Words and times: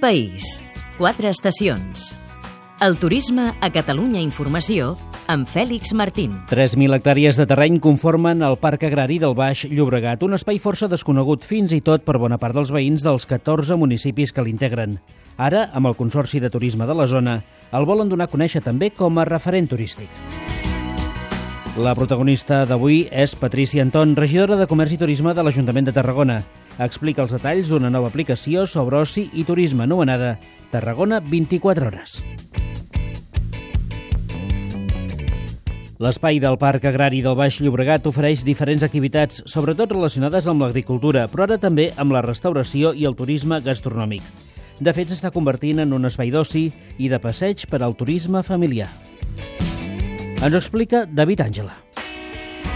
país, 0.00 0.64
quatre 0.96 1.28
estacions. 1.28 2.16
El 2.80 2.96
turisme 2.96 3.50
a 3.60 3.68
Catalunya 3.68 4.22
Informació 4.24 4.94
amb 5.28 5.44
Fèlix 5.46 5.92
Martín. 5.92 6.38
3.000 6.48 6.96
hectàrees 6.96 7.36
de 7.36 7.44
terreny 7.46 7.76
conformen 7.84 8.40
el 8.42 8.56
Parc 8.56 8.86
Agrari 8.88 9.18
del 9.20 9.36
Baix 9.36 9.66
Llobregat, 9.68 10.24
un 10.24 10.34
espai 10.38 10.58
força 10.58 10.88
desconegut 10.88 11.44
fins 11.44 11.76
i 11.76 11.82
tot 11.84 12.06
per 12.08 12.16
bona 12.16 12.40
part 12.40 12.56
dels 12.56 12.72
veïns 12.72 13.04
dels 13.04 13.28
14 13.28 13.76
municipis 13.76 14.32
que 14.32 14.42
l'integren. 14.42 14.96
Ara, 15.36 15.68
amb 15.76 15.92
el 15.92 15.98
Consorci 16.00 16.40
de 16.40 16.50
Turisme 16.50 16.88
de 16.88 16.96
la 16.96 17.06
zona, 17.06 17.36
el 17.70 17.84
volen 17.84 18.08
donar 18.08 18.30
a 18.30 18.32
conèixer 18.32 18.64
també 18.64 18.90
com 18.96 19.20
a 19.20 19.28
referent 19.28 19.68
turístic. 19.68 20.08
La 21.76 21.92
protagonista 21.94 22.64
d'avui 22.66 23.04
és 23.12 23.36
Patricia 23.36 23.84
Anton, 23.84 24.16
regidora 24.16 24.56
de 24.56 24.66
Comerç 24.66 24.96
i 24.96 25.02
Turisme 25.04 25.36
de 25.36 25.44
l'Ajuntament 25.44 25.86
de 25.86 25.94
Tarragona. 25.94 26.40
Explica 26.80 27.26
els 27.26 27.34
detalls 27.34 27.68
d'una 27.68 27.90
nova 27.92 28.08
aplicació 28.08 28.64
sobre 28.64 28.96
oci 29.02 29.26
i 29.36 29.44
turisme 29.44 29.84
anomenada 29.84 30.38
Tarragona 30.72 31.18
24 31.20 31.90
hores. 31.90 32.20
L'espai 36.00 36.38
del 36.40 36.56
Parc 36.56 36.86
Agrari 36.88 37.18
del 37.20 37.36
Baix 37.36 37.58
Llobregat 37.60 38.06
ofereix 38.08 38.40
diferents 38.46 38.86
activitats, 38.86 39.42
sobretot 39.44 39.92
relacionades 39.92 40.48
amb 40.48 40.64
l'agricultura, 40.64 41.26
però 41.28 41.44
ara 41.44 41.58
també 41.60 41.90
amb 42.00 42.16
la 42.16 42.22
restauració 42.24 42.94
i 42.96 43.04
el 43.04 43.18
turisme 43.18 43.60
gastronòmic. 43.60 44.24
De 44.80 44.94
fet, 44.96 45.12
s'està 45.12 45.28
convertint 45.34 45.82
en 45.84 45.92
un 45.92 46.08
espai 46.08 46.32
d'oci 46.32 46.70
i 46.96 47.12
de 47.12 47.20
passeig 47.20 47.66
per 47.68 47.82
al 47.84 47.98
turisme 48.00 48.40
familiar. 48.40 48.88
Ens 50.40 50.54
ho 50.54 50.56
explica 50.56 51.04
David 51.04 51.44
Àngela. 51.44 51.76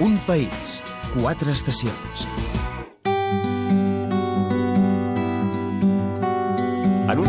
Un 0.00 0.16
país, 0.24 0.80
quatre 1.12 1.52
estacions. 1.52 2.24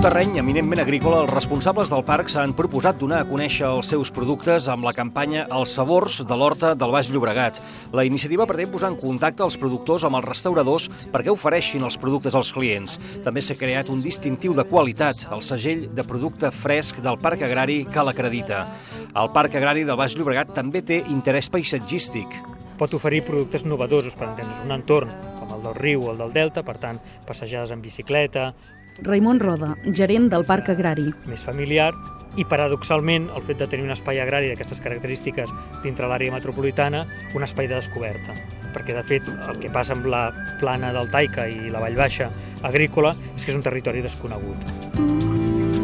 Terreny 0.02 0.40
eminentment 0.42 0.80
agrícola, 0.82 1.20
els 1.22 1.30
responsables 1.30 1.92
del 1.92 2.02
parc 2.02 2.32
s'han 2.34 2.56
proposat 2.58 2.98
donar 2.98 3.20
a 3.22 3.26
conèixer 3.30 3.68
els 3.68 3.92
seus 3.92 4.10
productes 4.10 4.66
amb 4.72 4.88
la 4.88 4.96
campanya 4.98 5.44
Els 5.54 5.76
sabors 5.78 6.16
de 6.26 6.38
l'horta 6.38 6.72
del 6.74 6.94
Baix 6.96 7.12
Llobregat. 7.14 7.60
La 7.94 8.06
iniciativa 8.08 8.48
pretén 8.50 8.72
posar 8.74 8.90
en 8.90 8.98
contacte 8.98 9.46
els 9.46 9.60
productors 9.62 10.08
amb 10.08 10.18
els 10.18 10.26
restauradors 10.26 10.88
perquè 11.14 11.30
ofereixin 11.30 11.86
els 11.86 12.00
productes 12.02 12.34
als 12.34 12.50
clients. 12.56 12.98
També 13.22 13.46
s'ha 13.46 13.60
creat 13.60 13.94
un 13.94 14.02
distintiu 14.02 14.58
de 14.58 14.66
qualitat, 14.66 15.28
el 15.30 15.46
segell 15.46 15.86
de 15.94 16.08
producte 16.08 16.50
fresc 16.50 17.04
del 17.06 17.22
Parc 17.22 17.46
Agrari 17.46 17.84
que 17.86 18.08
l'acredita. 18.08 18.66
El 19.14 19.30
Parc 19.38 19.60
Agrari 19.62 19.86
del 19.86 20.02
Baix 20.02 20.18
Llobregat 20.18 20.56
també 20.58 20.82
té 20.82 21.04
interès 21.14 21.52
paisatgístic. 21.54 22.42
pot 22.82 22.96
oferir 22.98 23.22
productes 23.22 23.62
novedosos 23.62 24.16
per 24.18 24.26
entendre's 24.26 24.64
un 24.66 24.72
entorn 24.74 25.12
com 25.38 25.52
el 25.54 25.62
del 25.62 25.76
riu 25.76 26.02
o 26.02 26.12
el 26.12 26.18
del 26.18 26.32
delta, 26.34 26.64
per 26.66 26.80
tant, 26.82 26.98
passejades 27.28 27.70
en 27.70 27.80
bicicleta, 27.80 28.56
Raimon 29.00 29.40
Roda, 29.40 29.76
gerent 29.94 30.30
del 30.30 30.46
Parc 30.46 30.70
Agrari. 30.70 31.12
més 31.26 31.44
familiar, 31.44 31.94
i 32.40 32.46
paradoxalment 32.48 33.28
el 33.36 33.44
fet 33.48 33.60
de 33.60 33.68
tenir 33.68 33.86
un 33.88 33.92
espai 33.96 34.22
agrari 34.24 34.52
d'aquestes 34.52 34.80
característiques 34.84 35.52
dintre 35.84 36.08
l'àrea 36.08 36.32
metropolitana, 36.32 37.06
un 37.36 37.44
espai 37.44 37.68
de 37.68 37.76
descoberta. 37.76 38.36
Perquè, 38.72 38.96
de 38.96 39.04
fet, 39.04 39.28
el 39.50 39.60
que 39.60 39.72
passa 39.74 39.98
amb 39.98 40.08
la 40.08 40.30
plana 40.62 40.94
del 40.96 41.12
Taica 41.12 41.48
i 41.52 41.72
la 41.74 41.84
Vall 41.84 42.00
Baixa 42.00 42.32
agrícola 42.64 43.16
és 43.36 43.44
que 43.44 43.52
és 43.52 43.60
un 43.60 43.66
territori 43.66 44.06
desconegut. 44.06 45.81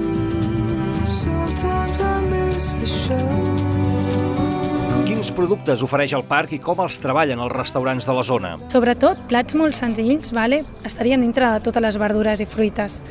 Productes 5.38 5.84
ofereix 5.86 6.16
el 6.18 6.26
parc 6.28 6.56
i 6.58 6.62
com 6.64 6.82
els 6.84 6.98
treballen 7.04 7.42
els 7.44 7.54
restaurants 7.54 8.08
de 8.10 8.16
la 8.18 8.26
zona? 8.26 8.56
Sobretot, 8.74 9.28
plats 9.30 9.58
molt 9.58 9.78
senzills, 9.78 10.34
vale? 10.34 10.64
estarien 10.88 11.22
dintre 11.22 11.50
de 11.54 11.66
totes 11.68 11.84
les 11.84 11.98
verdures 12.02 12.42
i 12.42 12.50
fruites. 12.50 13.02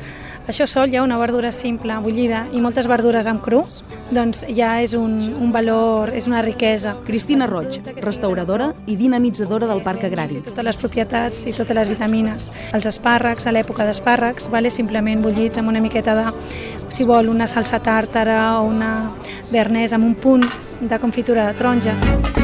Això 0.47 0.63
sol, 0.63 0.87
ja 0.87 1.01
una 1.03 1.17
verdura 1.19 1.49
simple, 1.51 1.91
bullida, 1.99 2.45
i 2.55 2.61
moltes 2.63 2.87
verdures 2.87 3.27
amb 3.27 3.41
cru, 3.43 3.65
doncs 4.15 4.45
ja 4.55 4.77
és 4.79 4.93
un, 4.95 5.17
un 5.43 5.51
valor, 5.51 6.13
és 6.15 6.23
una 6.29 6.39
riquesa. 6.45 6.93
Cristina 7.03 7.49
Roig, 7.51 7.81
restauradora 7.99 8.69
i 8.87 8.95
dinamitzadora 8.95 9.67
del 9.67 9.83
Parc 9.83 10.05
Agrari. 10.07 10.39
Totes 10.45 10.69
les 10.69 10.79
propietats 10.79 11.43
i 11.51 11.55
totes 11.57 11.75
les 11.75 11.91
vitamines. 11.91 12.47
Els 12.71 12.87
espàrrecs, 12.87 13.43
a 13.43 13.51
l'època 13.51 13.89
d'espàrrecs, 13.89 14.47
vale? 14.53 14.71
simplement 14.71 15.19
bullits 15.23 15.59
amb 15.59 15.67
una 15.73 15.83
miqueta 15.83 16.15
de, 16.15 16.31
si 16.89 17.03
vol, 17.03 17.29
una 17.29 17.47
salsa 17.47 17.79
tàrtara 17.83 18.39
o 18.59 18.65
una 18.69 19.13
bernès 19.51 19.93
amb 19.93 20.05
un 20.05 20.15
punt 20.15 20.47
de 20.81 20.99
confitura 20.99 21.47
de 21.47 21.57
taronja. 21.57 22.36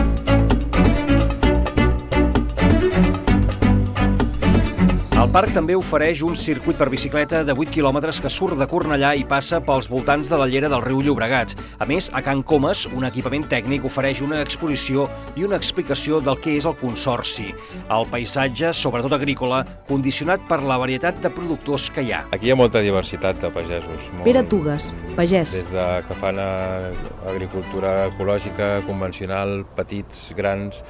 Parc 5.33 5.49
també 5.49 5.73
ofereix 5.73 6.19
un 6.21 6.35
circuit 6.37 6.77
per 6.77 6.85
bicicleta 6.93 7.39
de 7.41 7.53
8 7.57 7.71
quilòmetres 7.73 8.19
que 8.21 8.29
surt 8.29 8.59
de 8.59 8.67
Cornellà 8.69 9.15
i 9.17 9.23
passa 9.25 9.57
pels 9.65 9.87
voltants 9.89 10.27
de 10.29 10.37
la 10.37 10.45
llera 10.45 10.69
del 10.69 10.83
riu 10.83 10.99
Llobregat. 11.01 11.55
A 11.81 11.87
més, 11.89 12.11
a 12.13 12.21
Can 12.21 12.43
Comas, 12.45 12.83
un 12.93 13.07
equipament 13.07 13.47
tècnic 13.49 13.87
ofereix 13.89 14.21
una 14.21 14.43
exposició 14.45 15.07
i 15.33 15.47
una 15.47 15.57
explicació 15.57 16.19
del 16.21 16.37
que 16.43 16.53
és 16.59 16.67
el 16.69 16.75
Consorci. 16.77 17.47
El 17.95 18.05
paisatge, 18.11 18.75
sobretot 18.77 19.15
agrícola, 19.17 19.63
condicionat 19.87 20.43
per 20.51 20.59
la 20.61 20.77
varietat 20.77 21.17
de 21.23 21.31
productors 21.33 21.87
que 21.95 22.05
hi 22.05 22.13
ha. 22.13 22.21
Aquí 22.37 22.51
hi 22.51 22.53
ha 22.53 22.59
molta 22.59 22.83
diversitat 22.85 23.41
de 23.41 23.49
pagesos. 23.57 24.11
Molt, 24.11 24.27
Pere 24.27 24.45
Tugues, 24.53 24.91
pagès. 25.17 25.55
Des 25.63 25.73
de 25.73 25.87
que 26.05 26.19
fan 26.21 26.37
eh, 26.43 26.93
agricultura 27.33 27.95
ecològica, 28.11 28.69
convencional, 28.85 29.63
petits, 29.73 30.29
grans, 30.37 30.85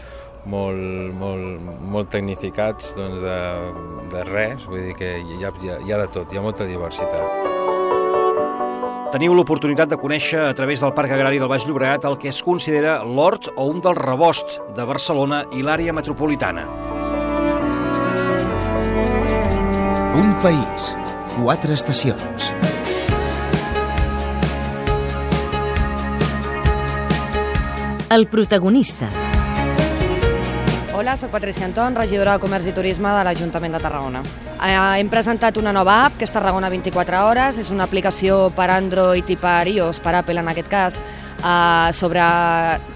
molt, 0.49 1.13
molt, 1.19 1.71
molt 1.93 2.11
tecnificats 2.11 2.93
doncs 2.97 3.21
de, 3.23 3.37
de 4.11 4.23
res, 4.29 4.65
vull 4.67 4.83
dir 4.89 4.95
que 4.97 5.15
hi 5.21 5.43
ha, 5.43 5.51
hi, 5.63 5.91
ha, 5.91 5.99
de 6.03 6.07
tot, 6.13 6.31
hi 6.31 6.39
ha 6.39 6.43
molta 6.43 6.67
diversitat. 6.69 7.51
Teniu 9.13 9.35
l'oportunitat 9.37 9.91
de 9.91 9.97
conèixer 10.01 10.41
a 10.41 10.53
través 10.57 10.81
del 10.81 10.93
Parc 10.97 11.11
Agrari 11.13 11.37
del 11.37 11.49
Baix 11.51 11.67
Llobregat 11.69 12.07
el 12.09 12.17
que 12.17 12.31
es 12.31 12.41
considera 12.41 13.03
l'hort 13.05 13.51
o 13.53 13.67
un 13.69 13.83
dels 13.83 13.99
rebosts 14.01 14.57
de 14.73 14.87
Barcelona 14.89 15.43
i 15.53 15.61
l'àrea 15.61 15.93
metropolitana. 15.93 16.65
Un 20.17 20.33
país, 20.41 20.93
quatre 21.37 21.77
estacions. 21.77 22.49
El 28.13 28.27
protagonista. 28.29 29.22
Hola, 30.95 31.17
sóc 31.17 31.31
Patricia 31.31 31.65
Anton, 31.65 31.95
regidora 31.97 32.35
de 32.35 32.39
Comerç 32.43 32.67
i 32.69 32.71
Turisme 32.77 33.09
de 33.09 33.21
l'Ajuntament 33.25 33.73
de 33.73 33.79
Tarragona. 33.81 34.19
Eh, 34.61 34.73
hem 34.99 35.07
presentat 35.09 35.57
una 35.57 35.71
nova 35.73 35.95
app, 36.05 36.19
que 36.19 36.27
és 36.27 36.31
Tarragona 36.31 36.69
24 36.69 37.23
hores, 37.25 37.57
és 37.57 37.71
una 37.73 37.87
aplicació 37.89 38.51
per 38.53 38.67
Android 38.69 39.31
i 39.33 39.37
per 39.41 39.71
iOS, 39.71 39.97
per 40.05 40.13
Apple 40.19 40.43
en 40.43 40.51
aquest 40.53 40.69
cas, 40.69 40.99
eh, 41.41 41.93
sobre 41.97 42.21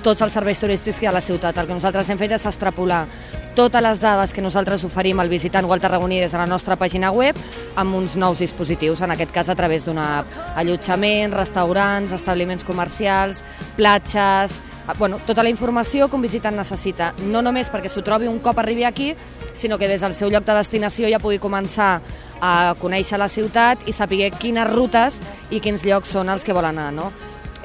tots 0.03 0.21
els 0.21 0.31
serveis 0.31 0.61
turístics 0.61 0.99
que 0.99 1.07
hi 1.07 1.09
ha 1.09 1.15
a 1.15 1.17
la 1.17 1.25
ciutat. 1.25 1.57
El 1.57 1.65
que 1.65 1.73
nosaltres 1.73 2.09
hem 2.11 2.21
fet 2.21 2.37
és 2.37 2.45
extrapolar 2.45 3.07
totes 3.55 3.81
les 3.81 3.99
dades 3.99 4.31
que 4.31 4.45
nosaltres 4.45 4.83
oferim 4.85 5.19
al 5.19 5.29
visitant 5.29 5.65
o 5.65 5.73
al 5.73 5.81
tarragoní 5.81 6.19
des 6.19 6.31
de 6.31 6.37
la 6.37 6.45
nostra 6.45 6.77
pàgina 6.77 7.09
web 7.09 7.35
amb 7.75 7.95
uns 7.95 8.15
nous 8.15 8.37
dispositius, 8.37 9.01
en 9.01 9.11
aquest 9.11 9.31
cas 9.31 9.49
a 9.49 9.55
través 9.55 9.85
d'una 9.85 10.19
app. 10.19 10.27
Allotjament, 10.55 11.33
restaurants, 11.33 12.13
establiments 12.13 12.63
comercials, 12.63 13.41
platges, 13.75 14.61
bueno, 14.95 15.19
tota 15.25 15.43
la 15.43 15.49
informació 15.49 16.07
que 16.07 16.15
un 16.15 16.23
visitant 16.23 16.55
necessita, 16.55 17.11
no 17.27 17.41
només 17.43 17.71
perquè 17.71 17.91
s'ho 17.91 18.03
trobi 18.07 18.29
un 18.31 18.39
cop 18.39 18.59
arribi 18.59 18.85
aquí, 18.87 19.13
sinó 19.53 19.77
que 19.77 19.87
des 19.87 20.01
del 20.01 20.15
seu 20.15 20.29
lloc 20.31 20.45
de 20.47 20.55
destinació 20.55 21.09
ja 21.11 21.19
pugui 21.19 21.39
començar 21.43 22.01
a 22.39 22.75
conèixer 22.79 23.19
la 23.19 23.27
ciutat 23.27 23.87
i 23.87 23.93
saber 23.93 24.31
quines 24.37 24.69
rutes 24.69 25.19
i 25.49 25.59
quins 25.59 25.83
llocs 25.83 26.13
són 26.15 26.29
els 26.29 26.45
que 26.45 26.55
vol 26.55 26.65
anar, 26.65 26.93
no? 26.93 27.11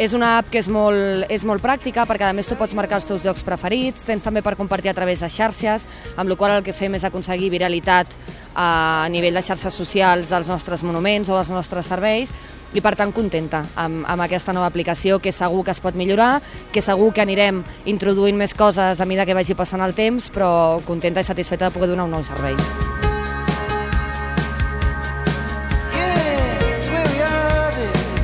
És 0.02 0.10
una 0.16 0.32
app 0.40 0.48
que 0.50 0.58
és 0.58 0.66
molt, 0.66 1.28
és 1.30 1.44
molt 1.46 1.62
pràctica 1.62 2.02
perquè 2.10 2.26
a 2.26 2.34
més 2.34 2.48
tu 2.50 2.56
pots 2.58 2.74
marcar 2.74 2.98
els 2.98 3.04
teus 3.06 3.22
llocs 3.22 3.44
preferits, 3.46 4.02
tens 4.02 4.24
també 4.24 4.40
per 4.42 4.56
compartir 4.58 4.90
a 4.90 4.96
través 4.96 5.20
de 5.22 5.28
xarxes, 5.30 5.84
amb 6.18 6.26
la 6.26 6.36
qual 6.40 6.56
el 6.56 6.64
que 6.66 6.74
fem 6.74 6.96
és 6.98 7.06
aconseguir 7.06 7.52
viralitat 7.52 8.10
a 8.58 9.06
nivell 9.14 9.38
de 9.38 9.44
xarxes 9.46 9.78
socials 9.78 10.32
dels 10.32 10.50
nostres 10.50 10.82
monuments 10.82 11.30
o 11.30 11.38
dels 11.38 11.54
nostres 11.54 11.86
serveis 11.86 12.34
i 12.74 12.82
per 12.82 12.96
tant 12.98 13.14
contenta 13.14 13.62
amb, 13.78 14.02
amb 14.02 14.26
aquesta 14.26 14.50
nova 14.56 14.66
aplicació 14.72 15.20
que 15.22 15.30
segur 15.30 15.62
que 15.62 15.76
es 15.76 15.84
pot 15.84 15.94
millorar, 15.94 16.40
que 16.74 16.82
segur 16.82 17.12
que 17.14 17.22
anirem 17.22 17.62
introduint 17.86 18.42
més 18.42 18.58
coses 18.58 18.98
a 18.98 19.06
mesura 19.06 19.28
que 19.28 19.38
vagi 19.38 19.54
passant 19.54 19.86
el 19.86 19.94
temps, 19.94 20.32
però 20.34 20.82
contenta 20.82 21.22
i 21.22 21.30
satisfeta 21.30 21.70
de 21.70 21.78
poder 21.78 21.92
donar 21.94 22.10
un 22.10 22.18
nou 22.18 22.26
servei. 22.26 22.58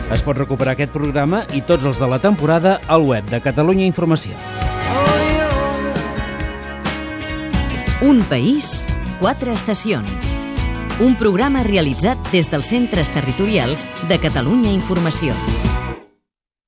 Es 0.08 0.22
pot 0.24 0.38
recuperar 0.40 0.72
aquest 0.72 0.94
programa 0.94 1.42
i 1.52 1.60
tots 1.68 1.84
els 1.84 1.98
de 2.00 2.06
la 2.08 2.18
temporada 2.22 2.78
al 2.88 3.04
web 3.04 3.28
de 3.28 3.42
Catalunya 3.44 3.84
Informació. 3.84 4.38
Un 8.00 8.22
país, 8.30 8.86
quatre 9.20 9.52
estacions. 9.52 10.36
Un 11.04 11.12
programa 11.20 11.60
realitzat 11.66 12.32
des 12.32 12.48
dels 12.48 12.72
centres 12.72 13.12
territorials 13.12 13.84
de 14.08 14.16
Catalunya 14.22 14.72
Informació. 14.72 15.36